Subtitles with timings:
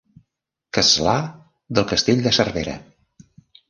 [0.77, 1.15] Castlà
[1.79, 2.79] del castell de Cervera.